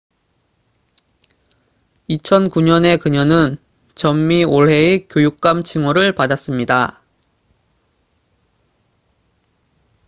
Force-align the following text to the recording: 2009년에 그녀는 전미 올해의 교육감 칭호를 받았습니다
2009년에 2.09 2.99
그녀는 2.99 3.57
전미 3.93 4.43
올해의 4.45 5.07
교육감 5.07 5.61
칭호를 5.61 6.13
받았습니다 6.15 7.03